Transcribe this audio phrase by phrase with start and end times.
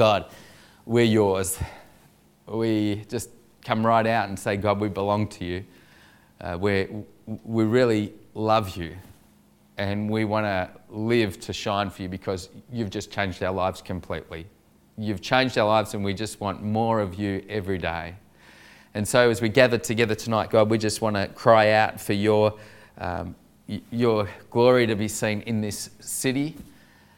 [0.00, 0.32] God,
[0.86, 1.58] we're yours.
[2.46, 3.28] We just
[3.62, 5.62] come right out and say, God, we belong to you.
[6.40, 6.88] Uh, we
[7.44, 8.96] we really love you
[9.76, 13.82] and we want to live to shine for you because you've just changed our lives
[13.82, 14.46] completely.
[14.96, 18.14] You've changed our lives and we just want more of you every day.
[18.94, 22.14] And so, as we gather together tonight, God, we just want to cry out for
[22.14, 22.54] your,
[22.96, 23.34] um,
[23.90, 26.56] your glory to be seen in this city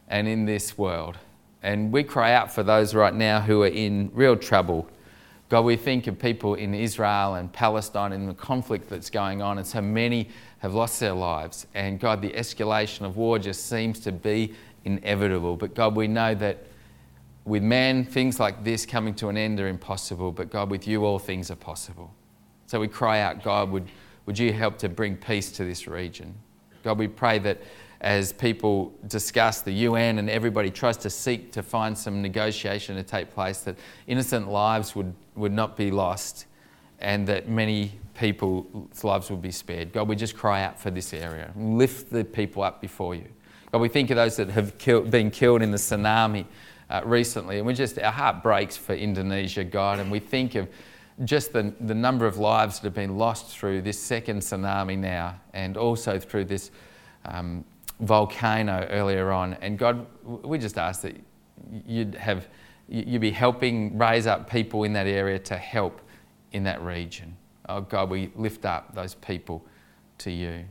[0.08, 1.16] and in this world.
[1.62, 4.88] And we cry out for those right now who are in real trouble.
[5.48, 9.58] God, we think of people in Israel and Palestine and the conflict that's going on,
[9.58, 10.28] and so many
[10.60, 11.66] have lost their lives.
[11.74, 15.56] And God, the escalation of war just seems to be inevitable.
[15.56, 16.64] But God, we know that
[17.44, 21.04] with man, things like this coming to an end are impossible, but God, with you,
[21.04, 22.12] all things are possible.
[22.66, 23.88] So we cry out, God, would,
[24.26, 26.34] would you help to bring peace to this region?
[26.82, 27.60] God, we pray that
[28.02, 33.02] as people discuss the UN and everybody tries to seek to find some negotiation to
[33.02, 36.46] take place, that innocent lives would, would not be lost
[36.98, 39.92] and that many people's lives would be spared.
[39.92, 41.52] God, we just cry out for this area.
[41.56, 43.28] Lift the people up before you.
[43.70, 46.44] God, we think of those that have killed, been killed in the tsunami
[46.90, 50.68] uh, recently, and we just, our heart breaks for Indonesia, God, and we think of
[51.24, 55.36] just the, the number of lives that have been lost through this second tsunami now,
[55.54, 56.70] and also through this
[57.24, 57.64] um,
[58.02, 59.54] volcano earlier on.
[59.54, 61.16] And God, we just ask that
[61.86, 62.48] you'd have,
[62.88, 66.00] you'd be helping raise up people in that area to help
[66.52, 67.36] in that region.
[67.68, 69.64] Oh God, we lift up those people
[70.18, 70.64] to you.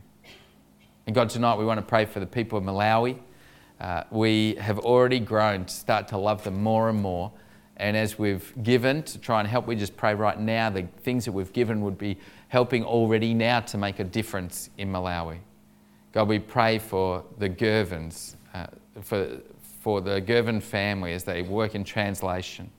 [1.06, 3.18] And God, tonight we want to pray for the people of Malawi.
[3.80, 7.32] Uh, we have already grown to start to love them more and more.
[7.78, 11.24] And as we've given to try and help, we just pray right now the things
[11.24, 15.38] that we've given would be helping already now to make a difference in Malawi.
[16.12, 18.66] God, we pray for the Gervins, uh,
[19.00, 19.40] for,
[19.80, 22.70] for the Gervin family as they work in translation.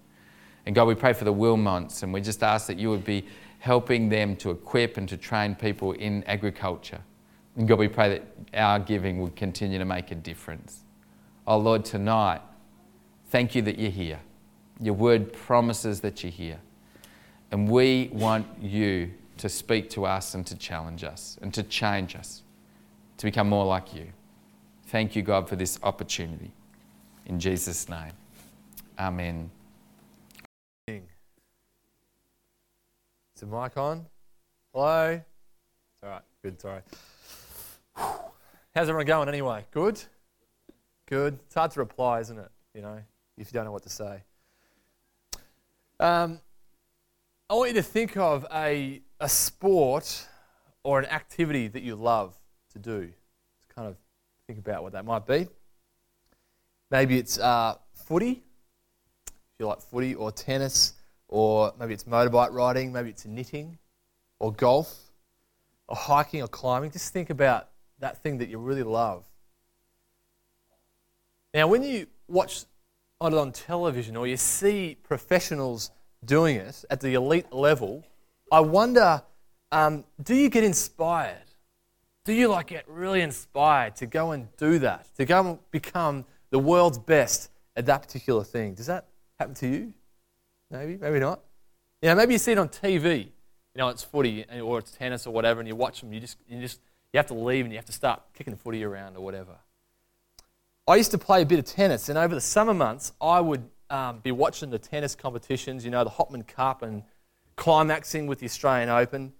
[0.65, 3.25] And God, we pray for the Wilmots, and we just ask that you would be
[3.57, 7.01] helping them to equip and to train people in agriculture.
[7.55, 8.23] And God, we pray that
[8.53, 10.83] our giving would continue to make a difference.
[11.47, 12.41] Oh Lord, tonight,
[13.29, 14.19] thank you that you're here.
[14.79, 16.59] Your word promises that you're here.
[17.51, 22.15] And we want you to speak to us and to challenge us and to change
[22.15, 22.42] us
[23.17, 24.07] to become more like you.
[24.87, 26.51] Thank you, God, for this opportunity.
[27.25, 28.13] In Jesus' name,
[28.99, 29.49] amen.
[30.87, 31.01] Is
[33.39, 34.05] the mic on?
[34.73, 35.11] Hello?
[35.13, 36.21] It's all right.
[36.43, 36.61] Good.
[36.61, 36.81] Sorry.
[37.95, 39.65] How's everyone going anyway?
[39.71, 40.01] Good?
[41.07, 41.39] Good.
[41.45, 42.51] It's hard to reply, isn't it?
[42.75, 42.99] You know,
[43.37, 44.23] if you don't know what to say.
[45.99, 46.41] Um,
[47.49, 50.27] I want you to think of a, a sport
[50.83, 52.37] or an activity that you love
[52.73, 53.07] to do.
[53.07, 53.95] To kind of
[54.47, 55.47] think about what that might be.
[56.91, 58.43] Maybe it's uh, footy
[59.53, 60.93] if you like footy or tennis,
[61.27, 63.77] or maybe it's motorbike riding, maybe it's knitting,
[64.39, 65.11] or golf,
[65.87, 66.89] or hiking or climbing.
[66.89, 67.69] Just think about
[67.99, 69.25] that thing that you really love.
[71.53, 72.65] Now, when you watch
[73.21, 75.91] it on television or you see professionals
[76.25, 78.03] doing it at the elite level,
[78.51, 79.21] I wonder
[79.71, 81.42] um, do you get inspired?
[82.25, 86.23] Do you like get really inspired to go and do that, to go and become
[86.51, 88.75] the world's best at that particular thing?
[88.75, 89.07] Does that
[89.39, 89.93] happen to you?
[90.71, 91.41] Maybe, maybe not.
[92.01, 93.25] You know, maybe you see it on TV.
[93.25, 93.31] You
[93.75, 96.13] know, it's footy or it's tennis or whatever, and you watch them.
[96.13, 96.79] You just, you just,
[97.11, 99.57] you have to leave and you have to start kicking the footy around or whatever.
[100.87, 103.63] I used to play a bit of tennis, and over the summer months, I would
[103.89, 105.83] um, be watching the tennis competitions.
[105.83, 107.03] You know, the Hopman Cup and
[107.57, 109.33] climaxing with the Australian Open,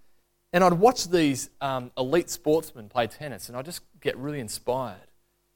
[0.54, 4.96] and I'd watch these um, elite sportsmen play tennis, and I'd just get really inspired.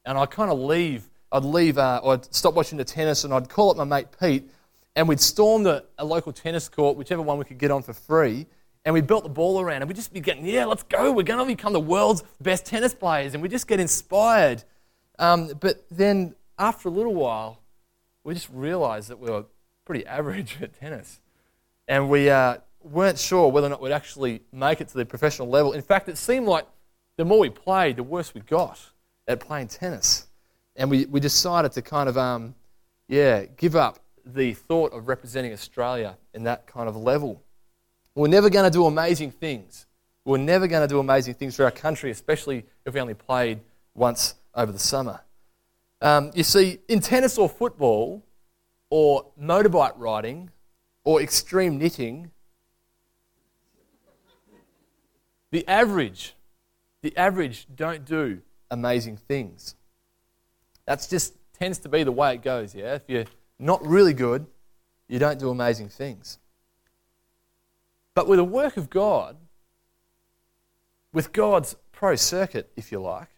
[0.05, 3.33] And I'd kind of leave I'd leave, uh, or I'd stop watching the tennis and
[3.33, 4.49] I'd call up my mate Pete
[4.95, 7.93] and we'd storm the, a local tennis court, whichever one we could get on for
[7.93, 8.47] free,
[8.83, 11.11] and we'd built the ball around and we'd just be getting, yeah, let's go.
[11.11, 14.63] We're going to become the world's best tennis players and we just get inspired.
[15.19, 17.61] Um, but then after a little while,
[18.23, 19.45] we just realized that we were
[19.85, 21.19] pretty average at tennis.
[21.87, 25.49] And we uh, weren't sure whether or not we'd actually make it to the professional
[25.49, 25.73] level.
[25.73, 26.65] In fact, it seemed like
[27.17, 28.79] the more we played, the worse we got
[29.27, 30.27] at playing tennis
[30.75, 32.55] and we, we decided to kind of, um,
[33.07, 37.41] yeah, give up the thought of representing Australia in that kind of level.
[38.15, 39.85] We're never going to do amazing things.
[40.25, 43.59] We're never going to do amazing things for our country, especially if we only played
[43.93, 45.21] once over the summer.
[46.01, 48.23] Um, you see, in tennis or football,
[48.89, 50.49] or motorbike riding,
[51.03, 52.31] or extreme knitting,
[55.51, 56.35] the average,
[57.01, 59.75] the average don't do amazing things.
[60.85, 62.95] That's just tends to be the way it goes, yeah?
[62.95, 63.25] If you're
[63.57, 64.45] not really good,
[65.07, 66.39] you don't do amazing things.
[68.13, 69.37] But with the work of God,
[71.11, 73.29] with God's pro circuit, if you like,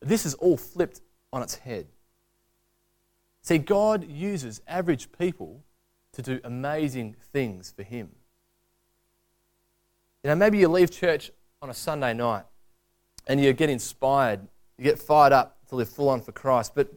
[0.00, 1.00] this is all flipped
[1.32, 1.86] on its head.
[3.42, 5.62] See, God uses average people
[6.12, 8.10] to do amazing things for Him.
[10.22, 11.30] You know, maybe you leave church
[11.62, 12.44] on a Sunday night
[13.26, 14.40] and you get inspired,
[14.78, 16.92] you get fired up to live full on for Christ, but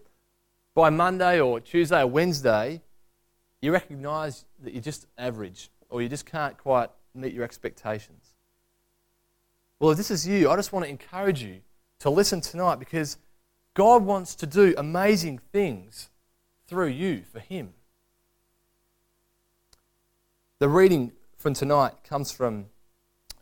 [0.75, 2.81] by Monday or Tuesday or Wednesday,
[3.61, 8.35] you recognize that you're just average or you just can't quite meet your expectations.
[9.79, 11.61] Well, if this is you, I just want to encourage you
[11.99, 13.17] to listen tonight because
[13.73, 16.09] God wants to do amazing things
[16.67, 17.73] through you for Him.
[20.59, 22.65] The reading from tonight comes from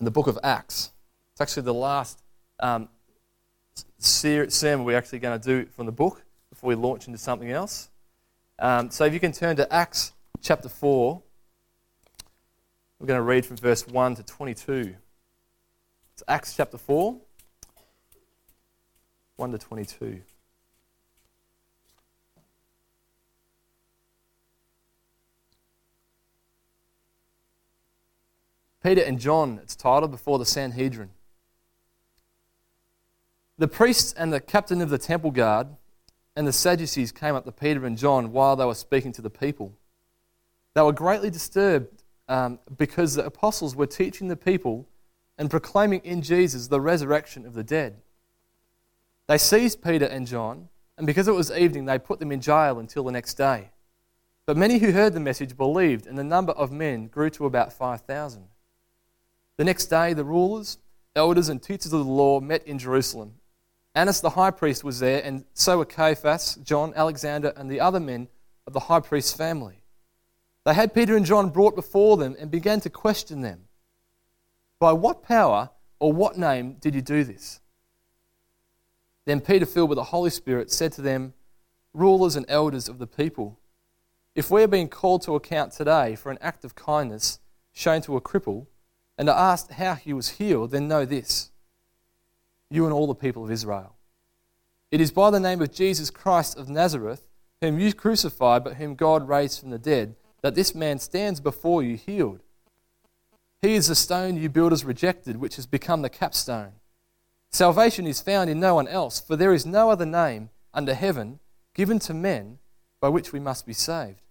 [0.06, 0.92] the book of Acts.
[1.32, 2.22] It's actually the last
[2.60, 2.90] um,
[3.98, 7.90] sermon we're actually going to do from the book before we launch into something else.
[8.60, 11.22] Um, so if you can turn to Acts chapter 4,
[13.00, 14.96] we're going to read from verse 1 to 22.
[16.14, 17.16] It's Acts chapter 4,
[19.36, 20.22] 1 to 22.
[28.88, 31.10] Peter and John, it's titled before the Sanhedrin.
[33.58, 35.68] The priests and the captain of the temple guard
[36.38, 39.30] and the Sadducees came up to Peter and John while they were speaking to the
[39.30, 39.74] people.
[40.74, 44.88] They were greatly disturbed um, because the apostles were teaching the people
[45.38, 47.98] and proclaiming in Jesus the resurrection of the dead.
[49.28, 52.80] They seized Peter and John, and because it was evening, they put them in jail
[52.80, 53.72] until the next day.
[54.46, 57.74] But many who heard the message believed, and the number of men grew to about
[57.74, 58.48] 5,000.
[59.58, 60.78] The next day, the rulers,
[61.16, 63.34] elders, and teachers of the law met in Jerusalem.
[63.96, 68.00] Annas the high priest was there, and so were Caiaphas, John, Alexander, and the other
[68.00, 68.28] men
[68.68, 69.82] of the high priest's family.
[70.66, 73.62] They had Peter and John brought before them and began to question them.
[74.80, 77.60] By what power or what name did you do this?
[79.26, 81.34] Then Peter, filled with the Holy Spirit, said to them,
[81.94, 83.60] Rulers and elders of the people,
[84.36, 87.40] if we are being called to account today for an act of kindness
[87.74, 88.68] shown to a cripple,
[89.18, 91.52] and are asked how he was healed, then know this
[92.70, 93.96] you and all the people of Israel.
[94.92, 97.26] It is by the name of Jesus Christ of Nazareth,
[97.62, 101.82] whom you crucified, but whom God raised from the dead, that this man stands before
[101.82, 102.42] you healed.
[103.62, 106.74] He is the stone you builders rejected, which has become the capstone.
[107.50, 111.40] Salvation is found in no one else, for there is no other name under heaven
[111.74, 112.60] given to men
[113.00, 114.22] by which we must be saved.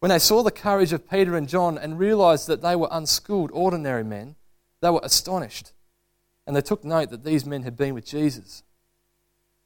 [0.00, 3.50] When they saw the courage of Peter and John and realized that they were unschooled,
[3.52, 4.34] ordinary men,
[4.80, 5.72] they were astonished.
[6.46, 8.62] And they took note that these men had been with Jesus.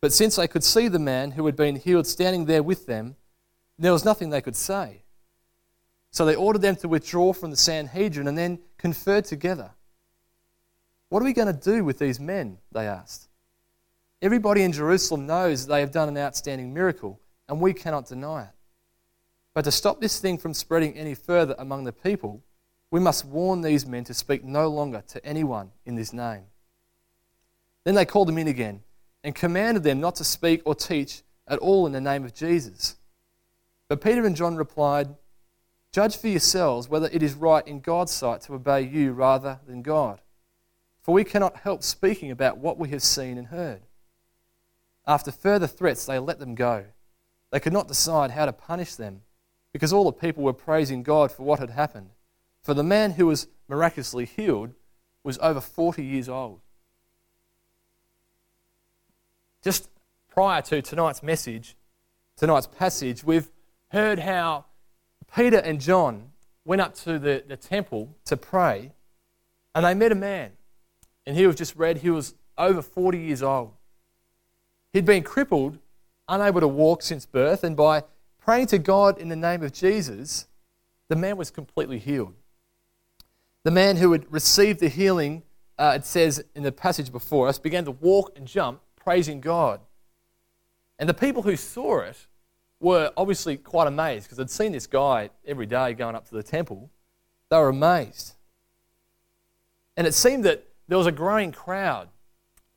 [0.00, 3.16] But since they could see the man who had been healed standing there with them,
[3.78, 5.04] there was nothing they could say.
[6.10, 9.70] So they ordered them to withdraw from the Sanhedrin and then conferred together.
[11.08, 12.58] What are we going to do with these men?
[12.72, 13.28] They asked.
[14.20, 18.48] Everybody in Jerusalem knows they have done an outstanding miracle, and we cannot deny it.
[19.54, 22.42] But to stop this thing from spreading any further among the people,
[22.90, 26.44] we must warn these men to speak no longer to anyone in this name.
[27.84, 28.82] Then they called them in again
[29.22, 32.96] and commanded them not to speak or teach at all in the name of Jesus.
[33.88, 35.14] But Peter and John replied,
[35.92, 39.82] Judge for yourselves whether it is right in God's sight to obey you rather than
[39.82, 40.20] God.
[41.00, 43.82] For we cannot help speaking about what we have seen and heard.
[45.06, 46.86] After further threats, they let them go.
[47.52, 49.20] They could not decide how to punish them
[49.74, 52.10] because all the people were praising God for what had happened.
[52.62, 54.70] For the man who was miraculously healed
[55.24, 56.60] was over 40 years old.
[59.64, 59.90] Just
[60.30, 61.74] prior to tonight's message,
[62.36, 63.50] tonight's passage, we've
[63.88, 64.66] heard how
[65.34, 66.30] Peter and John
[66.64, 68.92] went up to the, the temple to pray,
[69.74, 70.52] and they met a man.
[71.26, 73.72] And he was just read, he was over 40 years old.
[74.92, 75.78] He'd been crippled,
[76.28, 78.04] unable to walk since birth, and by
[78.44, 80.46] praying to God in the name of Jesus,
[81.08, 82.34] the man was completely healed.
[83.62, 85.42] The man who had received the healing,
[85.78, 89.80] uh, it says in the passage before us, began to walk and jump, praising God.
[90.98, 92.26] And the people who saw it
[92.80, 96.42] were obviously quite amazed because they'd seen this guy every day going up to the
[96.42, 96.90] temple.
[97.48, 98.34] They were amazed.
[99.96, 102.08] And it seemed that there was a growing crowd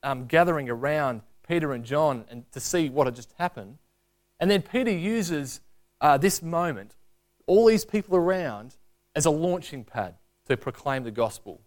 [0.01, 3.79] um, gathering around Peter and John and to see what had just happened.
[4.39, 5.61] And then Peter uses
[6.01, 6.95] uh, this moment,
[7.47, 8.75] all these people around,
[9.15, 10.15] as a launching pad
[10.47, 11.61] to proclaim the gospel.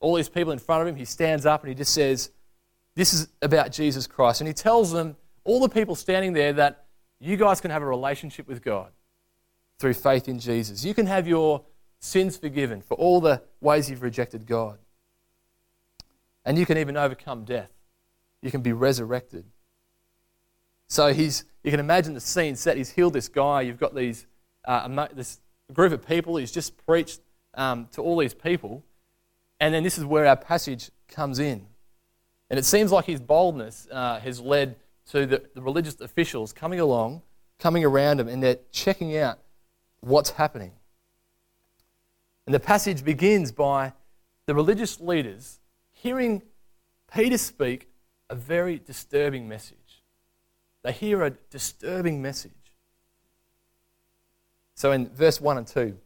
[0.00, 2.30] All these people in front of him, he stands up and he just says,
[2.94, 4.40] This is about Jesus Christ.
[4.40, 5.16] And he tells them,
[5.48, 6.84] all the people standing there, that
[7.20, 8.92] you guys can have a relationship with God
[9.78, 10.84] through faith in Jesus.
[10.84, 11.64] You can have your
[12.00, 14.78] sins forgiven for all the ways you've rejected God.
[16.44, 17.70] And you can even overcome death.
[18.42, 19.46] You can be resurrected.
[20.88, 22.76] So he's, you can imagine the scene set.
[22.76, 23.60] He's healed this guy.
[23.62, 24.26] You've got these,
[24.66, 25.40] uh, this
[25.72, 26.36] group of people.
[26.36, 27.20] He's just preached
[27.54, 28.82] um, to all these people.
[29.60, 31.66] And then this is where our passage comes in.
[32.50, 34.76] And it seems like his boldness uh, has led
[35.10, 37.22] to the, the religious officials coming along,
[37.58, 39.38] coming around him, and they're checking out
[40.00, 40.72] what's happening.
[42.46, 43.92] And the passage begins by
[44.46, 46.42] the religious leaders hearing
[47.12, 47.88] Peter speak
[48.30, 49.76] a very disturbing message.
[50.88, 52.72] They hear a disturbing message.
[54.74, 55.98] So in verse 1 and 2,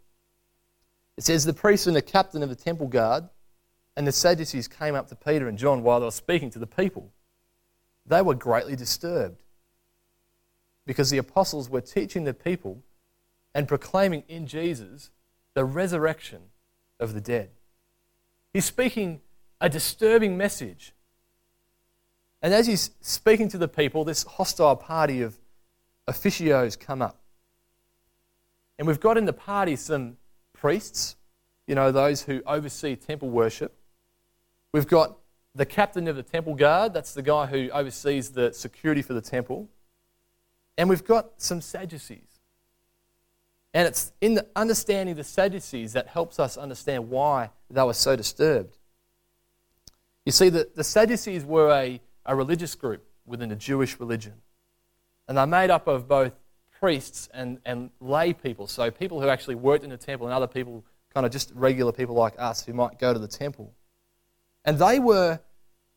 [1.16, 3.28] it says, The priest and the captain of the temple guard
[3.96, 6.66] and the Sadducees came up to Peter and John while they were speaking to the
[6.66, 7.12] people.
[8.06, 9.44] They were greatly disturbed
[10.84, 12.82] because the apostles were teaching the people
[13.54, 15.12] and proclaiming in Jesus
[15.54, 16.42] the resurrection
[16.98, 17.50] of the dead.
[18.52, 19.20] He's speaking
[19.60, 20.92] a disturbing message.
[22.42, 25.38] And as he's speaking to the people, this hostile party of
[26.08, 27.18] officios come up.
[28.78, 30.16] And we've got in the party some
[30.52, 31.16] priests,
[31.66, 33.76] you know, those who oversee temple worship.
[34.72, 35.18] We've got
[35.54, 39.20] the captain of the temple guard, that's the guy who oversees the security for the
[39.20, 39.68] temple.
[40.78, 42.40] And we've got some Sadducees.
[43.74, 48.16] And it's in the understanding the Sadducees that helps us understand why they were so
[48.16, 48.78] disturbed.
[50.24, 54.34] You see, the, the Sadducees were a, a religious group within the Jewish religion.
[55.28, 56.32] And they're made up of both
[56.80, 60.48] priests and, and lay people, so people who actually worked in the temple and other
[60.48, 63.72] people, kind of just regular people like us who might go to the temple.
[64.64, 65.40] And they were,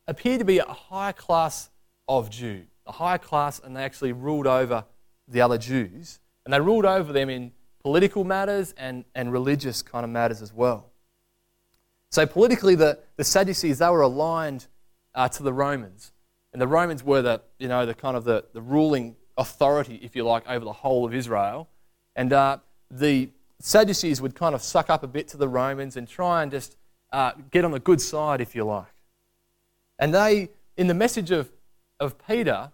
[0.07, 1.69] appeared to be a higher class
[2.07, 4.85] of Jew, a higher class, and they actually ruled over
[5.27, 6.19] the other Jews.
[6.45, 7.51] And they ruled over them in
[7.81, 10.91] political matters and, and religious kind of matters as well.
[12.11, 14.67] So politically, the, the Sadducees, they were aligned
[15.13, 16.11] uh, to the Romans.
[16.55, 20.15] And the Romans were the, you know, the kind of the, the ruling authority, if
[20.15, 21.67] you like, over the whole of Israel.
[22.15, 22.59] And uh,
[22.89, 26.49] the Sadducees would kind of suck up a bit to the Romans and try and
[26.49, 26.77] just
[27.11, 28.87] uh, get on the good side, if you like.
[29.99, 30.47] And they,
[30.77, 31.51] in the message of,
[31.99, 32.71] of Peter,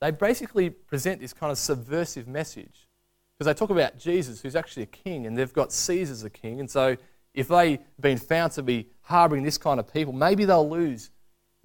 [0.00, 2.88] they basically present this kind of subversive message.
[3.36, 6.30] Because they talk about Jesus, who's actually a king, and they've got Caesar as a
[6.30, 6.60] king.
[6.60, 6.96] And so
[7.34, 11.10] if they've been found to be harboring this kind of people, maybe they'll lose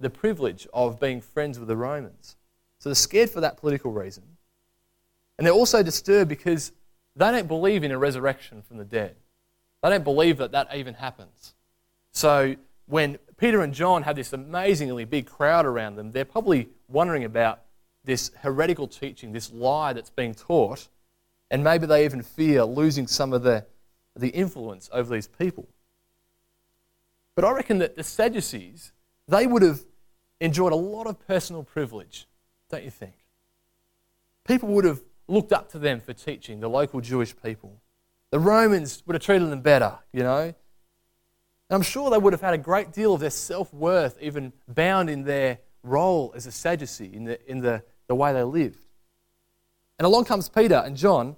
[0.04, 2.36] the privilege of being friends with the Romans.
[2.78, 4.22] So they're scared for that political reason.
[5.38, 6.72] And they're also disturbed because
[7.16, 9.16] they don't believe in a resurrection from the dead.
[9.82, 11.54] They don't believe that that even happens.
[12.12, 12.56] So
[12.86, 17.60] when Peter and John have this amazingly big crowd around them, they're probably wondering about
[18.04, 20.88] this heretical teaching, this lie that's being taught,
[21.50, 23.64] and maybe they even fear losing some of the,
[24.14, 25.66] the influence over these people.
[27.34, 28.92] But I reckon that the Sadducees,
[29.26, 29.80] they would have
[30.44, 32.26] enjoyed a lot of personal privilege,
[32.70, 33.14] don't you think?
[34.46, 37.80] People would have looked up to them for teaching, the local Jewish people.
[38.30, 40.42] The Romans would have treated them better, you know.
[40.42, 40.54] And
[41.70, 45.08] I'm sure they would have had a great deal of their self worth even bound
[45.08, 48.84] in their role as a Sadducee, in, the, in the, the way they lived.
[49.98, 51.36] And along comes Peter and John,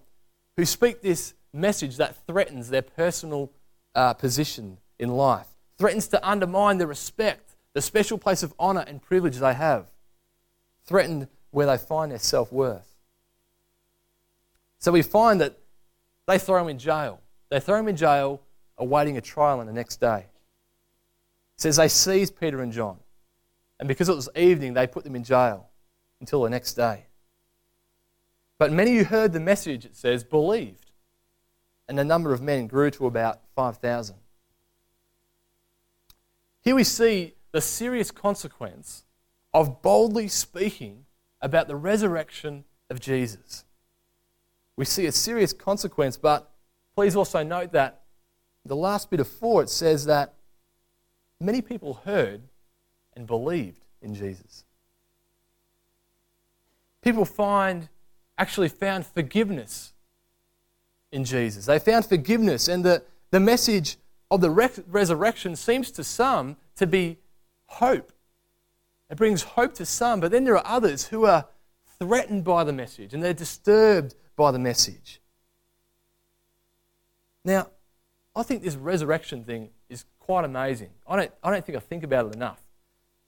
[0.56, 3.52] who speak this message that threatens their personal
[3.94, 5.46] uh, position in life,
[5.78, 7.45] threatens to undermine the respect,
[7.76, 9.90] the special place of honour and privilege they have,
[10.86, 12.96] threatened where they find their self worth.
[14.78, 15.58] So we find that
[16.26, 17.20] they throw him in jail.
[17.50, 18.40] They throw him in jail
[18.78, 20.20] awaiting a trial on the next day.
[20.20, 22.96] It says they seized Peter and John.
[23.78, 25.68] And because it was evening, they put them in jail
[26.18, 27.04] until the next day.
[28.58, 30.92] But many who heard the message, it says, believed.
[31.90, 34.16] And the number of men grew to about 5,000.
[36.62, 39.04] Here we see the serious consequence
[39.54, 41.06] of boldly speaking
[41.40, 43.64] about the resurrection of Jesus.
[44.76, 46.50] We see a serious consequence, but
[46.94, 48.02] please also note that
[48.66, 50.34] the last bit of 4 it says that
[51.40, 52.42] many people heard
[53.14, 54.66] and believed in Jesus.
[57.00, 57.88] People find
[58.36, 59.94] actually found forgiveness
[61.10, 61.64] in Jesus.
[61.64, 63.96] They found forgiveness, and the, the message
[64.30, 67.16] of the resurrection seems to some to be
[67.66, 68.12] hope.
[69.10, 71.46] It brings hope to some, but then there are others who are
[71.98, 75.20] threatened by the message and they're disturbed by the message.
[77.44, 77.68] Now,
[78.34, 80.90] I think this resurrection thing is quite amazing.
[81.06, 82.60] I don't, I don't think I think about it enough.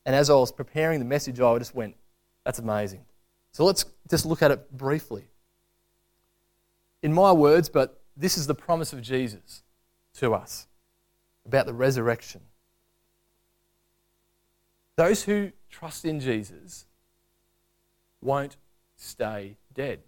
[0.05, 1.97] And as I was preparing the message, I just went,
[2.45, 3.05] that's amazing.
[3.53, 5.25] So let's just look at it briefly.
[7.03, 9.63] in my words, but this is the promise of Jesus
[10.15, 10.67] to us
[11.47, 12.41] about the resurrection.
[14.99, 16.85] Those who trust in Jesus
[18.21, 18.57] won't
[18.97, 20.01] stay dead.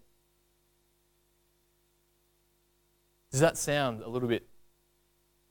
[3.31, 4.45] Does that sound a little bit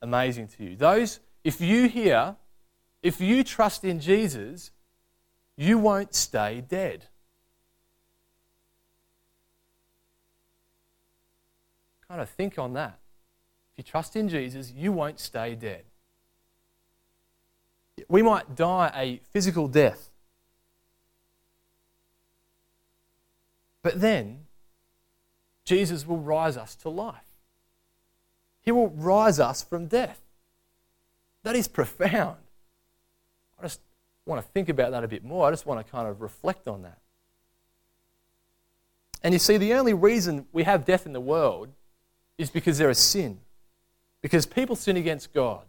[0.02, 0.76] amazing to you?
[0.76, 2.36] Those, if you hear,
[3.02, 4.72] if you trust in Jesus,
[5.56, 7.06] you won't stay dead.
[12.06, 12.98] Kind of think on that.
[13.72, 15.84] If you trust in Jesus, you won't stay dead.
[18.08, 20.10] We might die a physical death.
[23.82, 24.46] But then,
[25.64, 27.16] Jesus will rise us to life.
[28.62, 30.20] He will rise us from death.
[31.42, 32.36] That is profound.
[33.58, 33.80] I just
[34.26, 35.46] want to think about that a bit more.
[35.46, 36.98] I just want to kind of reflect on that.
[39.22, 41.68] And you see, the only reason we have death in the world
[42.38, 43.40] is because there is sin,
[44.22, 45.64] because people sin against God.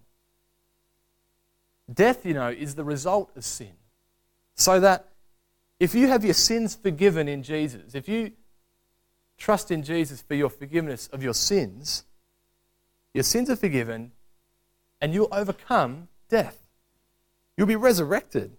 [1.91, 3.73] Death, you know, is the result of sin.
[4.55, 5.07] So that
[5.79, 8.31] if you have your sins forgiven in Jesus, if you
[9.37, 12.03] trust in Jesus for your forgiveness of your sins,
[13.13, 14.11] your sins are forgiven,
[15.01, 16.57] and you'll overcome death.
[17.57, 18.55] You'll be resurrected.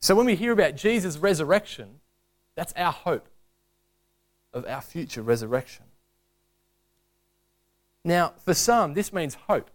[0.00, 2.00] So when we hear about Jesus' resurrection,
[2.56, 3.28] that's our hope
[4.52, 5.84] of our future resurrection.
[8.04, 9.70] Now, for some, this means hope.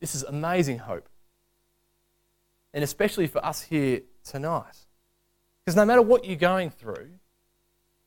[0.00, 1.08] This is amazing hope.
[2.76, 4.76] And especially for us here tonight.
[5.64, 7.08] Because no matter what you're going through,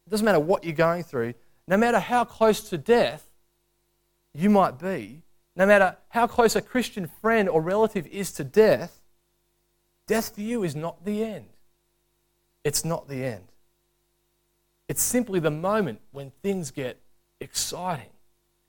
[0.06, 1.34] it doesn't matter what you're going through,
[1.68, 3.26] no matter how close to death
[4.32, 5.24] you might be,
[5.56, 9.02] no matter how close a Christian friend or relative is to death,
[10.06, 11.48] death for you is not the end.
[12.64, 13.46] It's not the end.
[14.88, 17.02] It's simply the moment when things get
[17.40, 18.12] exciting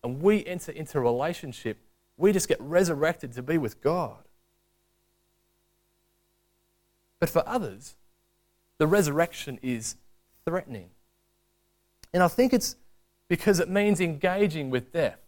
[0.02, 1.76] and we enter into a relationship,
[2.16, 4.24] we just get resurrected to be with God.
[7.20, 7.94] But for others,
[8.78, 9.96] the resurrection is
[10.44, 10.90] threatening.
[12.12, 12.76] And I think it's
[13.28, 15.18] because it means engaging with death.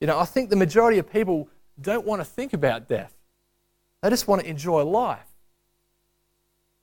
[0.00, 1.48] You know, I think the majority of people
[1.80, 3.14] don't want to think about death,
[4.02, 5.26] they just want to enjoy life.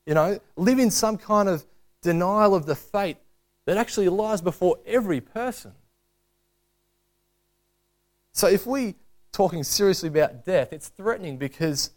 [0.06, 1.63] You know, live in some kind of
[2.02, 3.17] denial of the fate
[3.65, 5.72] that actually lies before every person.
[8.34, 8.96] So if we
[9.32, 11.91] talking seriously about death, it's threatening because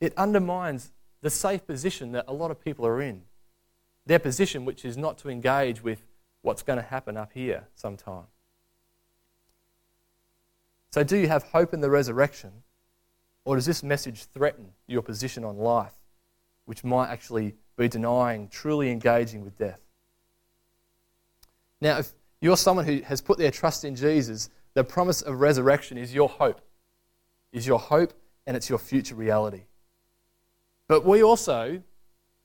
[0.00, 0.90] it undermines
[1.22, 3.22] the safe position that a lot of people are in.
[4.04, 6.04] Their position, which is not to engage with
[6.42, 8.24] what's going to happen up here sometime.
[10.90, 12.50] So, do you have hope in the resurrection?
[13.44, 15.94] Or does this message threaten your position on life,
[16.66, 19.80] which might actually be denying truly engaging with death?
[21.80, 25.98] Now, if you're someone who has put their trust in Jesus, the promise of resurrection
[25.98, 26.60] is your hope,
[27.52, 28.12] is your hope,
[28.46, 29.62] and it's your future reality.
[30.92, 31.82] But we also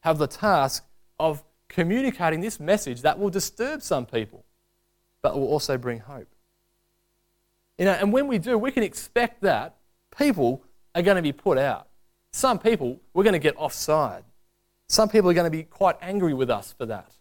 [0.03, 0.85] have the task
[1.19, 4.45] of communicating this message that will disturb some people,
[5.21, 6.33] but will also bring hope.
[7.77, 9.75] You know, and when we do, we can expect that
[10.17, 10.63] people
[10.95, 11.89] are going to be put out.
[12.31, 14.23] Some people, we're going to get offside.
[14.87, 17.11] Some people are going to be quite angry with us for that.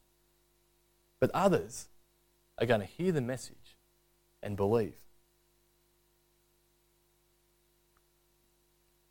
[1.19, 1.89] But others
[2.57, 3.77] are going to hear the message
[4.45, 4.95] and believe.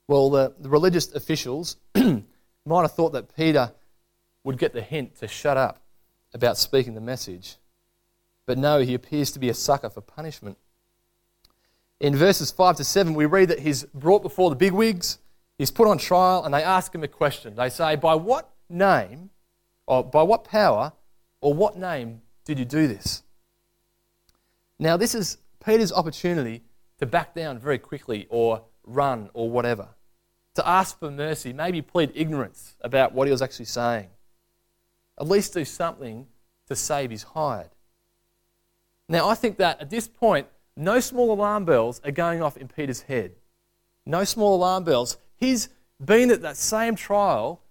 [0.08, 3.72] Well, the, the religious officials might have thought that Peter
[4.44, 5.82] would get the hint to shut up
[6.34, 7.58] about speaking the message.
[8.46, 10.58] But no, he appears to be a sucker for punishment.
[12.00, 15.18] In verses 5 to 7, we read that he's brought before the bigwigs,
[15.58, 17.56] he's put on trial, and they ask him a question.
[17.56, 19.32] They say, By what name,
[19.88, 20.94] or by what power,
[21.42, 23.24] or what name did you do this?
[24.78, 26.64] Now, this is Peter's opportunity
[27.00, 29.90] to back down very quickly or run or whatever,
[30.56, 34.08] to ask for mercy, maybe plead ignorance about what he was actually saying.
[35.20, 36.28] At least do something
[36.68, 37.70] to save his hide.
[39.08, 42.68] Now, I think that at this point, no small alarm bells are going off in
[42.68, 43.36] Peter's head.
[44.06, 45.18] No small alarm bells.
[45.36, 45.70] He's
[46.04, 47.62] been at that same trial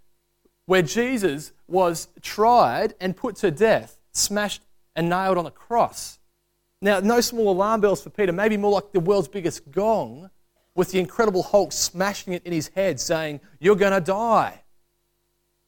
[0.66, 4.62] where Jesus was tried and put to death, smashed
[4.96, 6.18] and nailed on a cross.
[6.80, 10.30] Now, no small alarm bells for Peter, maybe more like the world's biggest gong
[10.74, 14.62] with the Incredible Hulk smashing it in his head, saying, You're going to die.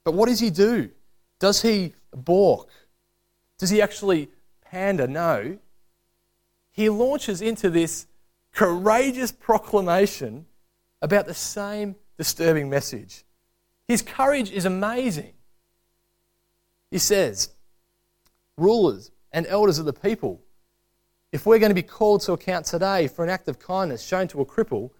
[0.05, 0.91] But what does he do?
[1.39, 2.71] Does he balk?
[3.59, 4.31] Does he actually
[4.71, 5.07] pander?
[5.07, 5.59] No
[6.77, 8.07] he launches into this
[8.53, 10.45] courageous proclamation
[11.01, 13.25] about the same disturbing message.
[13.89, 15.33] His courage is amazing.
[16.91, 17.49] He says,
[18.59, 20.43] Rulers and elders of the people.
[21.33, 24.29] If we're going to be called to account today for an act of kindness shown
[24.29, 24.91] to a cripple,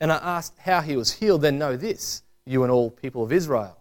[0.00, 3.32] and are asked how he was healed, then know this, you and all people of
[3.32, 3.78] Israel.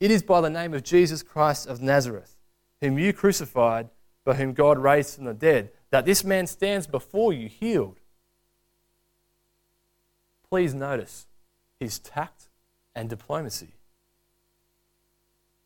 [0.00, 2.36] It is by the name of Jesus Christ of Nazareth,
[2.80, 3.88] whom you crucified,
[4.24, 7.98] but whom God raised from the dead, that this man stands before you healed.
[10.48, 11.26] Please notice
[11.80, 12.48] his tact
[12.94, 13.74] and diplomacy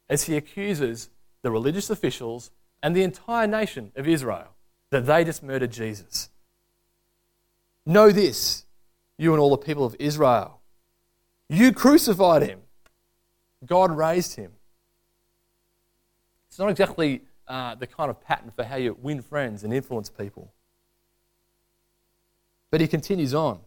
[0.08, 1.11] as he accuses
[1.42, 2.50] the religious officials
[2.82, 4.54] and the entire nation of Israel
[4.92, 6.28] that they just murdered Jesus.
[7.87, 8.66] Know this,
[9.16, 10.61] you and all the people of Israel.
[11.48, 12.61] You crucified him,
[13.64, 14.52] God raised him.
[16.48, 20.11] It's not exactly uh, the kind of pattern for how you win friends and influence
[20.11, 20.52] people.
[22.70, 23.61] But he continues on.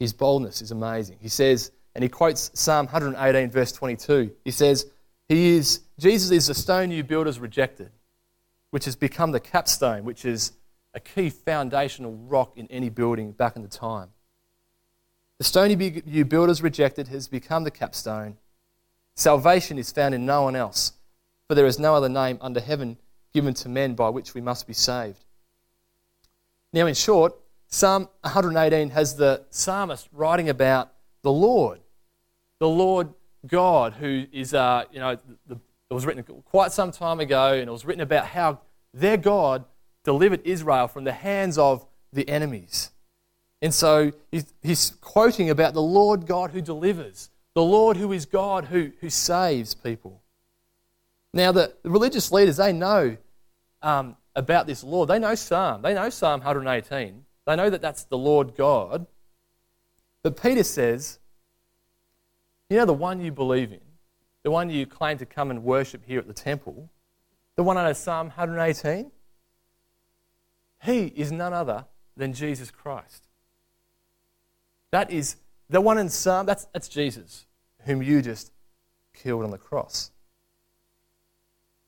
[0.00, 1.18] His boldness is amazing.
[1.20, 4.32] He says, and he quotes Psalm 118, verse 22.
[4.44, 4.86] He says,
[5.28, 7.90] he is, Jesus is the stone you builders rejected,
[8.70, 10.52] which has become the capstone, which is
[10.94, 14.10] a key foundational rock in any building back in the time.
[15.38, 15.70] The stone
[16.06, 18.36] you builders rejected has become the capstone.
[19.14, 20.92] Salvation is found in no one else,
[21.46, 22.98] for there is no other name under heaven
[23.32, 25.24] given to men by which we must be saved.
[26.72, 27.34] Now, in short,
[27.68, 31.80] Psalm 118 has the psalmist writing about the Lord,
[32.58, 33.12] the Lord
[33.46, 35.58] God, who is, uh, you know, the,
[35.90, 38.60] it was written quite some time ago, and it was written about how
[38.92, 39.64] their God
[40.04, 42.90] delivered Israel from the hands of the enemies.
[43.60, 48.26] And so he's, he's quoting about the Lord God who delivers, the Lord who is
[48.26, 50.22] God who, who saves people.
[51.34, 53.16] Now, the, religious leaders, they know
[53.82, 55.08] um, about this Lord.
[55.08, 55.82] They know Psalm.
[55.82, 57.24] They know Psalm 118.
[57.46, 59.06] They know that that's the Lord God.
[60.22, 61.18] But Peter says,
[62.70, 63.80] you know, the one you believe in,
[64.42, 66.88] the one you claim to come and worship here at the temple,
[67.56, 69.10] the one under Psalm 118,
[70.84, 73.26] he is none other than Jesus Christ.
[74.90, 75.36] That is
[75.68, 77.46] the one in Psalm, that's, that's Jesus,
[77.84, 78.52] whom you just
[79.12, 80.10] killed on the cross.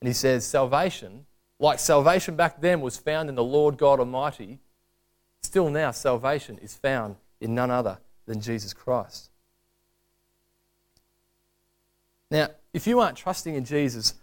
[0.00, 1.26] And he says, Salvation,
[1.58, 4.58] like salvation back then was found in the Lord God Almighty,
[5.42, 9.30] still now salvation is found in none other than Jesus Christ.
[12.30, 14.14] Now, if you aren't trusting in Jesus,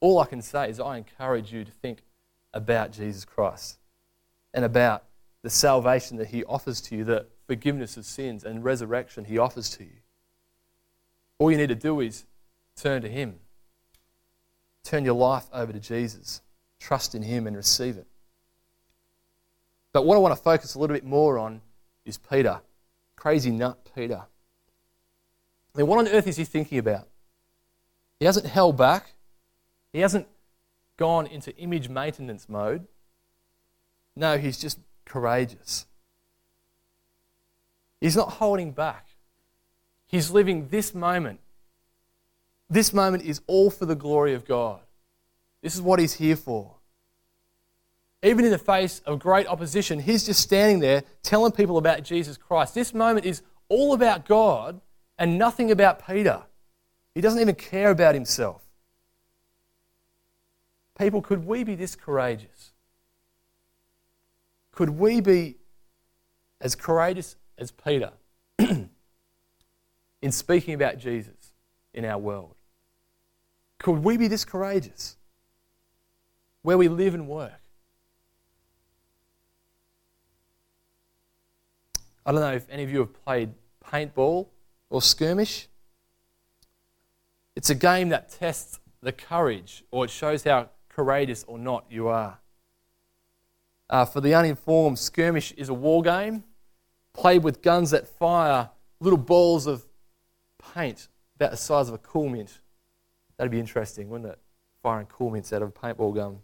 [0.00, 2.02] all I can say is I encourage you to think
[2.54, 3.78] about Jesus Christ
[4.54, 5.04] and about
[5.42, 9.70] the salvation that he offers to you, the forgiveness of sins and resurrection he offers
[9.70, 10.00] to you.
[11.38, 12.24] All you need to do is
[12.76, 13.36] turn to him.
[14.84, 16.42] Turn your life over to Jesus.
[16.78, 18.06] Trust in him and receive it.
[19.92, 21.60] But what I want to focus a little bit more on
[22.04, 22.60] is Peter.
[23.16, 24.22] Crazy nut Peter.
[25.74, 27.09] I mean, what on earth is he thinking about?
[28.20, 29.14] He hasn't held back.
[29.92, 30.28] He hasn't
[30.96, 32.86] gone into image maintenance mode.
[34.14, 35.86] No, he's just courageous.
[38.00, 39.06] He's not holding back.
[40.06, 41.40] He's living this moment.
[42.68, 44.80] This moment is all for the glory of God.
[45.62, 46.74] This is what he's here for.
[48.22, 52.36] Even in the face of great opposition, he's just standing there telling people about Jesus
[52.36, 52.74] Christ.
[52.74, 54.80] This moment is all about God
[55.18, 56.42] and nothing about Peter.
[57.14, 58.62] He doesn't even care about himself.
[60.98, 62.72] People, could we be this courageous?
[64.72, 65.56] Could we be
[66.60, 68.12] as courageous as Peter
[68.58, 68.90] in
[70.30, 71.52] speaking about Jesus
[71.94, 72.54] in our world?
[73.78, 75.16] Could we be this courageous
[76.62, 77.60] where we live and work?
[82.26, 84.48] I don't know if any of you have played paintball
[84.90, 85.69] or skirmish.
[87.60, 92.08] It's a game that tests the courage or it shows how courageous or not you
[92.08, 92.38] are.
[93.90, 96.42] Uh, for the uninformed, skirmish is a war game
[97.12, 99.84] played with guns that fire little balls of
[100.72, 102.60] paint about the size of a cool mint.
[103.36, 104.38] That'd be interesting, wouldn't it?
[104.82, 106.38] Firing cool mints out of a paintball gun.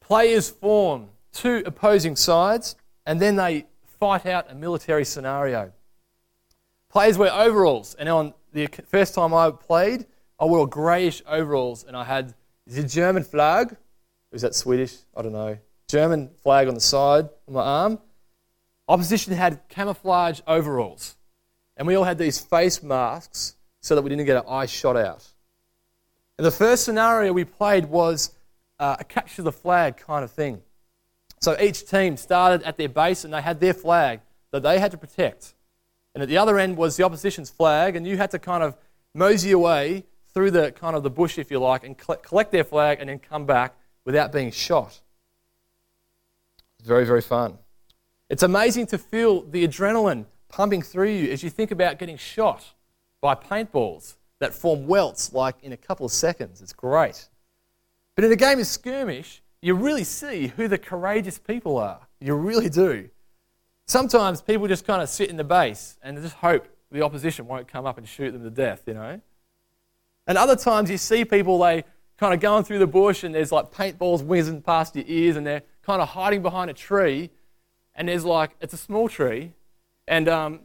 [0.00, 2.74] Players form two opposing sides
[3.06, 3.66] and then they
[4.00, 5.70] fight out a military scenario.
[6.90, 10.06] Players wear overalls, and on the first time I played,
[10.40, 12.34] I wore greyish overalls and I had
[12.66, 13.76] the German flag.
[14.32, 14.96] Was that Swedish?
[15.16, 15.58] I don't know.
[15.88, 17.98] German flag on the side of my arm.
[18.88, 21.16] Opposition had camouflage overalls.
[21.76, 24.96] And we all had these face masks so that we didn't get our eyes shot
[24.96, 25.24] out.
[26.38, 28.32] And the first scenario we played was
[28.80, 30.62] uh, a capture the flag kind of thing.
[31.40, 34.90] So each team started at their base and they had their flag that they had
[34.90, 35.54] to protect.
[36.14, 38.76] And at the other end was the opposition's flag, and you had to kind of
[39.14, 42.98] mosey away through the kind of the bush, if you like, and collect their flag
[43.00, 45.00] and then come back without being shot.
[46.78, 47.58] It's very, very fun.
[48.28, 52.64] It's amazing to feel the adrenaline pumping through you as you think about getting shot
[53.20, 56.60] by paintballs that form welts like in a couple of seconds.
[56.60, 57.28] It's great.
[58.16, 62.00] But in a game of skirmish, you really see who the courageous people are.
[62.20, 63.10] You really do.
[63.90, 67.66] Sometimes people just kind of sit in the base and just hope the opposition won't
[67.66, 69.20] come up and shoot them to death, you know.
[70.28, 71.82] And other times you see people, they
[72.16, 75.44] kind of going through the bush and there's like paintballs whizzing past your ears and
[75.44, 77.30] they're kind of hiding behind a tree.
[77.96, 79.54] And there's like, it's a small tree.
[80.06, 80.60] And, um,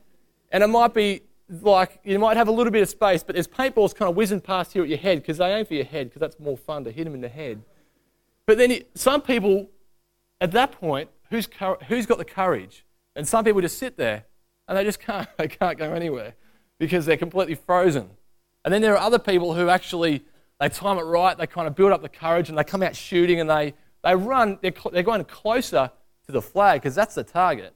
[0.52, 3.48] and it might be like, you might have a little bit of space, but there's
[3.48, 6.10] paintballs kind of whizzing past here at your head because they aim for your head
[6.10, 7.64] because that's more fun to hit them in the head.
[8.46, 9.72] But then it, some people,
[10.40, 11.50] at that point, who's,
[11.88, 12.85] who's got the courage?
[13.16, 14.26] And some people just sit there
[14.68, 16.36] and they just can't, they can't go anywhere
[16.78, 18.10] because they're completely frozen.
[18.64, 20.26] And then there are other people who actually,
[20.60, 22.96] they time it right, they kind of build up the courage and they come out
[22.96, 23.74] shooting and they,
[24.04, 25.92] they run, they're, they're going closer
[26.26, 27.74] to the flag because that's the target.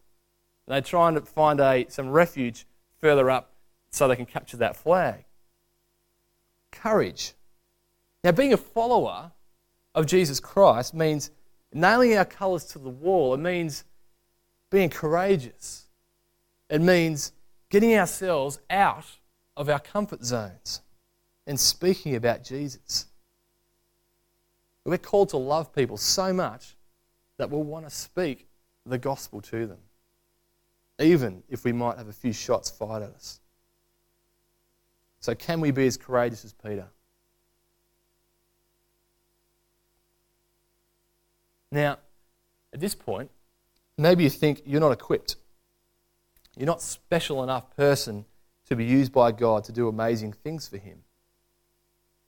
[0.68, 2.66] And they're trying to find a, some refuge
[2.98, 3.54] further up
[3.92, 5.26] so they can capture that flag.
[6.72, 7.34] Courage.
[8.24, 9.32] Now, being a follower
[9.96, 11.32] of Jesus Christ means
[11.74, 13.34] nailing our colours to the wall.
[13.34, 13.86] It means
[14.70, 15.88] being courageous.
[16.70, 17.32] It means
[17.70, 19.06] getting ourselves out
[19.58, 20.82] of our comfort zones
[21.48, 23.08] and speaking about Jesus.
[24.86, 26.76] We're called to love people so much
[27.38, 28.48] that we'll want to speak
[28.86, 29.78] the gospel to them,
[31.00, 33.40] even if we might have a few shots fired at us.
[35.20, 36.88] So, can we be as courageous as Peter?
[41.72, 42.00] Now,
[42.74, 43.30] at this point,
[44.04, 45.36] maybe you think you're not equipped.
[46.58, 48.26] You're not special enough person
[48.68, 51.04] to be used by God to do amazing things for Him.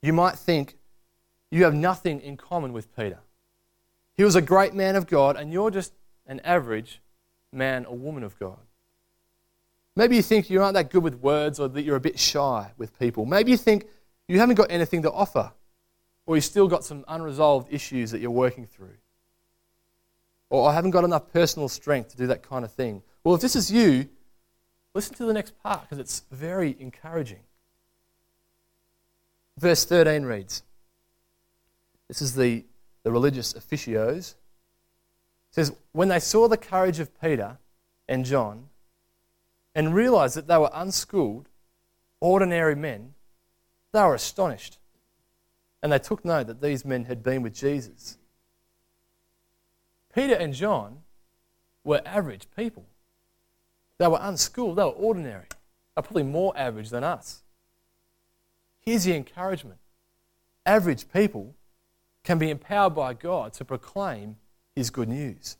[0.01, 0.77] You might think
[1.51, 3.19] you have nothing in common with Peter.
[4.15, 5.93] He was a great man of God, and you're just
[6.25, 7.01] an average
[7.51, 8.60] man or woman of God.
[9.95, 12.71] Maybe you think you aren't that good with words or that you're a bit shy
[12.77, 13.25] with people.
[13.25, 13.88] Maybe you think
[14.27, 15.51] you haven't got anything to offer
[16.25, 18.95] or you've still got some unresolved issues that you're working through.
[20.51, 23.01] Or I haven't got enough personal strength to do that kind of thing.
[23.23, 24.09] Well, if this is you,
[24.93, 27.39] listen to the next part because it's very encouraging.
[29.57, 30.63] Verse 13 reads
[32.09, 32.65] This is the,
[33.03, 34.31] the religious officios.
[34.31, 37.57] It says, When they saw the courage of Peter
[38.09, 38.67] and John,
[39.73, 41.47] and realized that they were unschooled,
[42.19, 43.13] ordinary men,
[43.93, 44.79] they were astonished.
[45.81, 48.17] And they took note that these men had been with Jesus.
[50.13, 51.00] Peter and John
[51.84, 52.86] were average people.
[53.97, 55.45] They were unschooled, they were ordinary.
[55.95, 57.43] They're probably more average than us.
[58.82, 59.80] Here's the encouragement
[60.65, 61.56] average people
[62.24, 64.38] can be empowered by God to proclaim
[64.76, 65.58] His good news.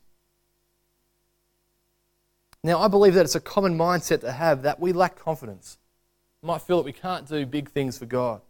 [2.64, 5.80] Now, I believe that it's a common mindset to have that we lack confidence.
[6.42, 8.42] We might feel that we can't do big things for God.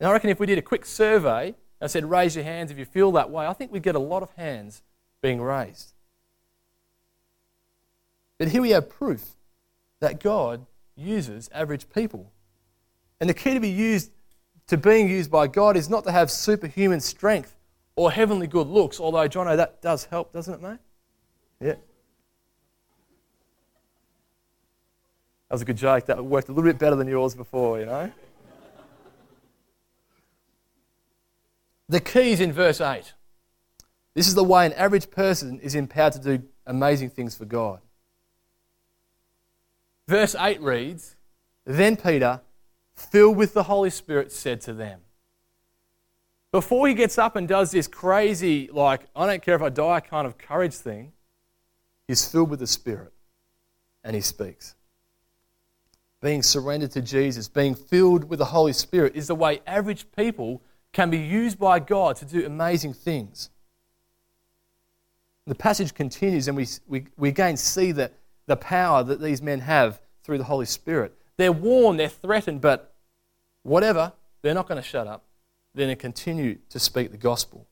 [0.00, 2.78] And I reckon if we did a quick survey and said, raise your hands if
[2.78, 4.82] you feel that way, I think we'd get a lot of hands
[5.24, 5.94] being raised.
[8.36, 9.36] But here we have proof
[10.00, 12.30] that God uses average people.
[13.20, 14.10] And the key to be used
[14.66, 17.56] to being used by God is not to have superhuman strength
[17.96, 20.78] or heavenly good looks, although Jono, that does help, doesn't it, mate?
[21.58, 21.76] Yeah.
[25.48, 26.04] That was a good joke.
[26.04, 28.12] That worked a little bit better than yours before, you know?
[31.88, 33.14] The key is in verse 8.
[34.14, 37.80] This is the way an average person is empowered to do amazing things for God.
[40.08, 41.16] Verse 8 reads
[41.64, 42.40] Then Peter,
[42.94, 45.00] filled with the Holy Spirit, said to them,
[46.52, 50.00] Before he gets up and does this crazy, like, I don't care if I die
[50.00, 51.12] kind of courage thing,
[52.06, 53.12] he's filled with the Spirit
[54.04, 54.76] and he speaks
[56.24, 60.62] being surrendered to Jesus, being filled with the Holy Spirit, is the way average people
[60.90, 63.50] can be used by God to do amazing things.
[65.46, 68.14] The passage continues, and we, we, we again see that
[68.46, 71.14] the power that these men have through the Holy Spirit.
[71.36, 72.94] They're warned, they're threatened, but
[73.62, 75.24] whatever, they're not going to shut up.
[75.74, 77.66] They're going to continue to speak the gospel.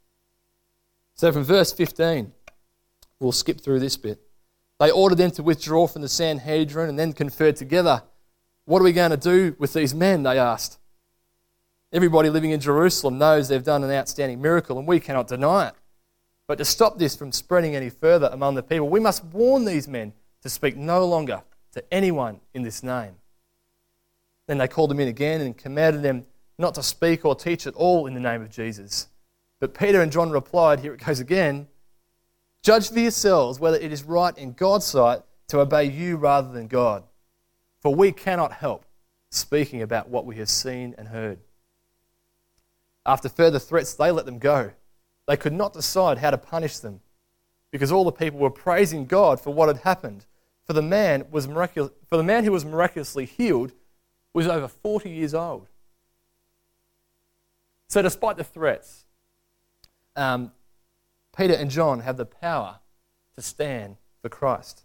[1.14, 2.32] So from verse 15,
[3.20, 4.20] we'll skip through this bit.
[4.80, 8.02] They ordered them to withdraw from the Sanhedrin and then conferred together
[8.64, 10.22] what are we going to do with these men?
[10.22, 10.78] They asked.
[11.92, 15.74] Everybody living in Jerusalem knows they've done an outstanding miracle, and we cannot deny it.
[16.52, 19.88] But to stop this from spreading any further among the people, we must warn these
[19.88, 20.12] men
[20.42, 23.14] to speak no longer to anyone in this name.
[24.46, 26.26] Then they called them in again and commanded them
[26.58, 29.08] not to speak or teach at all in the name of Jesus.
[29.60, 31.68] But Peter and John replied, Here it goes again
[32.62, 36.66] Judge for yourselves whether it is right in God's sight to obey you rather than
[36.66, 37.02] God.
[37.80, 38.84] For we cannot help
[39.30, 41.38] speaking about what we have seen and heard.
[43.06, 44.72] After further threats, they let them go.
[45.26, 47.00] They could not decide how to punish them
[47.70, 50.26] because all the people were praising God for what had happened.
[50.64, 53.72] For the man, was miraculous, for the man who was miraculously healed
[54.32, 55.68] was over 40 years old.
[57.88, 59.04] So, despite the threats,
[60.16, 60.52] um,
[61.36, 62.78] Peter and John have the power
[63.34, 64.82] to stand for Christ.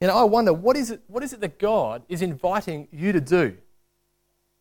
[0.00, 3.12] You know, I wonder what is it, what is it that God is inviting you
[3.12, 3.58] to do?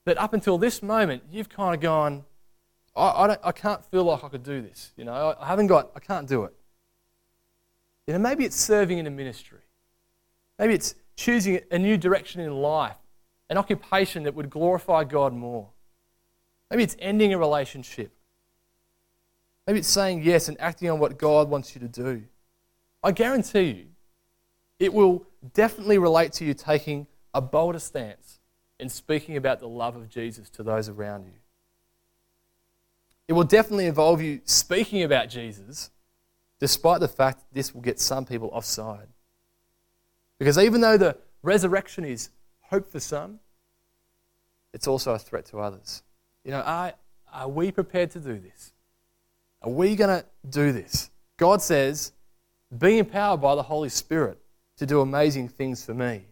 [0.05, 2.25] That up until this moment, you've kind of gone,
[2.99, 4.91] I, I, don't, I can't feel like I could do this.
[4.97, 6.53] You know, I, I haven't got, I can't do it.
[8.07, 9.59] You know, maybe it's serving in a ministry.
[10.57, 12.97] Maybe it's choosing a new direction in life,
[13.49, 15.69] an occupation that would glorify God more.
[16.69, 18.11] Maybe it's ending a relationship.
[19.65, 22.23] Maybe it's saying yes and acting on what God wants you to do.
[23.03, 23.85] I guarantee you,
[24.79, 28.39] it will definitely relate to you taking a bolder stance
[28.79, 31.38] in speaking about the love of Jesus to those around you.
[33.29, 35.91] It will definitely involve you speaking about Jesus,
[36.59, 39.07] despite the fact that this will get some people offside.
[40.39, 43.39] Because even though the resurrection is hope for some,
[44.73, 46.01] it's also a threat to others.
[46.43, 46.93] You know, are,
[47.31, 48.73] are we prepared to do this?
[49.61, 51.11] Are we going to do this?
[51.37, 52.13] God says,
[52.75, 54.39] be empowered by the Holy Spirit
[54.77, 56.25] to do amazing things for me.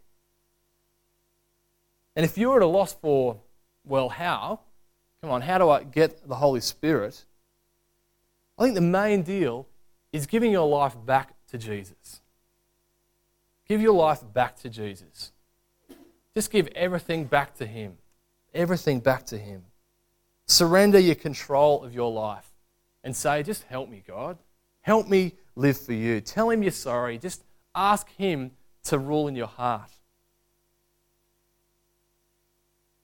[2.16, 3.38] And if you're at a loss for,
[3.86, 4.62] well, how?
[5.28, 7.26] Come on, how do I get the Holy Spirit?
[8.58, 9.68] I think the main deal
[10.14, 12.22] is giving your life back to Jesus.
[13.68, 15.34] Give your life back to Jesus.
[16.34, 17.98] Just give everything back to Him.
[18.54, 19.66] Everything back to Him.
[20.46, 22.50] Surrender your control of your life
[23.04, 24.38] and say, Just help me, God.
[24.80, 26.22] Help me live for you.
[26.22, 27.18] Tell Him you're sorry.
[27.18, 27.44] Just
[27.76, 28.52] ask Him
[28.86, 29.92] to rule in your heart.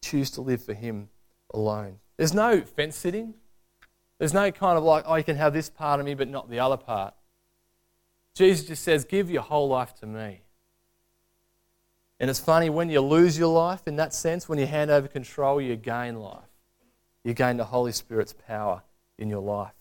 [0.02, 1.10] Choose to live for Him
[1.54, 2.00] alone.
[2.18, 3.34] There's no fence sitting.
[4.20, 6.50] There's no kind of like, oh, you can have this part of me, but not
[6.50, 7.14] the other part.
[8.36, 10.42] Jesus just says, give your whole life to me.
[12.20, 15.08] And it's funny, when you lose your life in that sense, when you hand over
[15.08, 16.40] control, you gain life.
[17.24, 18.84] You gain the Holy Spirit's power
[19.18, 19.74] in your life.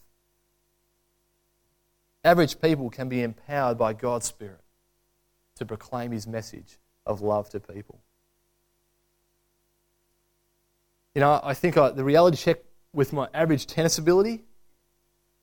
[2.25, 4.61] Average people can be empowered by God's Spirit
[5.57, 8.01] to proclaim His message of love to people.
[11.15, 12.59] You know, I think I, the reality check
[12.93, 14.45] with my average tennis ability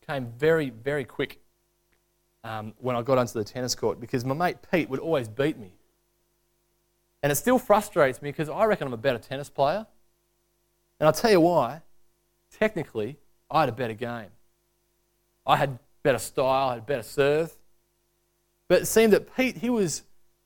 [0.08, 1.40] came very, very quick
[2.44, 5.58] um, when I got onto the tennis court because my mate Pete would always beat
[5.58, 5.74] me.
[7.22, 9.86] And it still frustrates me because I reckon I'm a better tennis player.
[11.00, 11.82] And I'll tell you why.
[12.58, 13.18] Technically,
[13.52, 14.30] I had a better game.
[15.46, 17.56] I had better style, I had better serve.
[18.68, 20.04] But it seemed that Pete, he was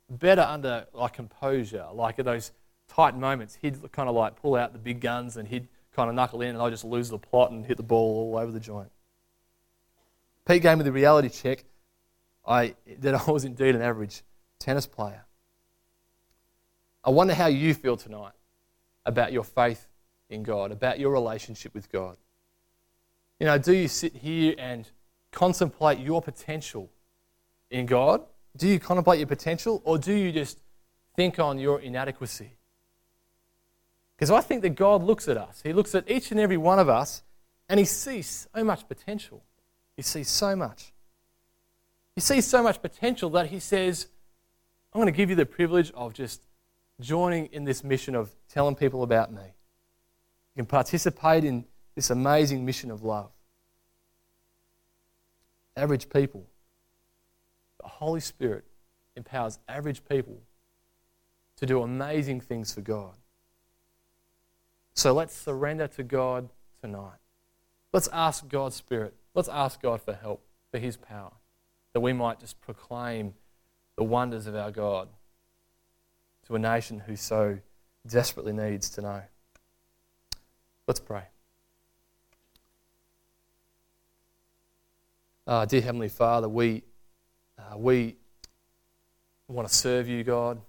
[0.09, 2.51] better under like composure, like those
[2.93, 6.15] tight moments, he'd kind of like pull out the big guns and he'd kind of
[6.15, 8.59] knuckle in, and I'd just lose the plot and hit the ball all over the
[8.59, 8.91] joint.
[10.45, 11.63] Pete gave me the reality check
[12.45, 14.23] I, that I was indeed an average
[14.59, 15.25] tennis player.
[17.03, 18.33] I wonder how you feel tonight
[19.05, 19.87] about your faith
[20.29, 22.17] in God, about your relationship with God.
[23.39, 24.89] You know, do you sit here and
[25.31, 26.89] contemplate your potential
[27.69, 28.23] in God?
[28.55, 30.59] Do you contemplate your potential, or do you just
[31.15, 32.53] think on your inadequacy?
[34.15, 35.61] Because I think that God looks at us.
[35.63, 37.23] He looks at each and every one of us
[37.69, 39.43] and he sees so much potential.
[39.95, 40.93] He sees so much.
[42.15, 44.07] He sees so much potential that he says,
[44.93, 46.43] I'm going to give you the privilege of just
[47.01, 49.41] joining in this mission of telling people about me.
[49.41, 53.31] You can participate in this amazing mission of love.
[55.75, 56.45] Average people.
[57.81, 58.65] The Holy Spirit
[59.15, 60.39] empowers average people
[61.57, 63.15] to do amazing things for God.
[64.93, 66.49] So let's surrender to God
[66.81, 67.17] tonight.
[67.91, 69.13] Let's ask God's Spirit.
[69.33, 71.33] Let's ask God for help, for His power,
[71.93, 73.33] that we might just proclaim
[73.95, 75.09] the wonders of our God
[76.47, 77.59] to a nation who so
[78.07, 79.21] desperately needs to know.
[80.87, 81.23] Let's pray.
[85.45, 86.83] Uh, dear Heavenly Father, we,
[87.57, 88.15] uh, we
[89.47, 90.61] want to serve you, God.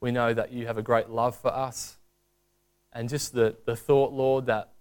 [0.00, 1.98] We know that you have a great love for us.
[2.92, 4.72] And just the, the thought, Lord, that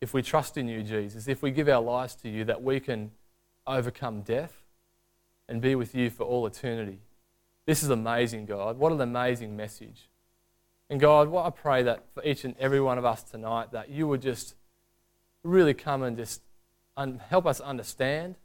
[0.00, 2.80] if we trust in you, Jesus, if we give our lives to you, that we
[2.80, 3.10] can
[3.66, 4.62] overcome death
[5.48, 7.00] and be with you for all eternity.
[7.64, 8.78] This is amazing, God.
[8.78, 10.08] What an amazing message.
[10.88, 13.90] And God, well, I pray that for each and every one of us tonight, that
[13.90, 14.54] you would just
[15.42, 16.42] really come and just
[16.96, 18.36] un- help us understand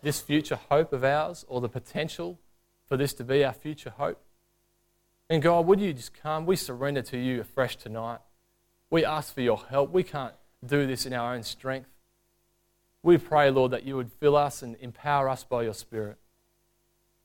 [0.00, 2.38] this future hope of ours or the potential
[2.86, 4.22] for this to be our future hope.
[5.30, 6.46] And God, would you just come?
[6.46, 8.20] We surrender to you afresh tonight.
[8.90, 9.92] We ask for your help.
[9.92, 11.90] We can't do this in our own strength.
[13.02, 16.16] We pray, Lord, that you would fill us and empower us by your Spirit.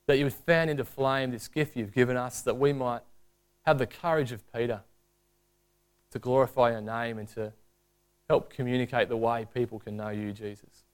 [0.06, 3.00] That you would fan into flame this gift you've given us, that we might
[3.62, 4.82] have the courage of Peter
[6.10, 7.52] to glorify your name and to
[8.28, 10.84] help communicate the way people can know you, Jesus.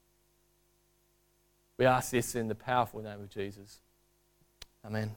[1.77, 3.81] We ask this in the powerful name of Jesus.
[4.85, 5.17] Amen.